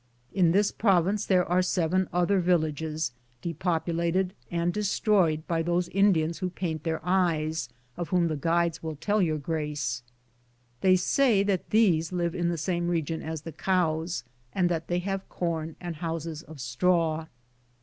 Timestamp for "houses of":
15.97-16.59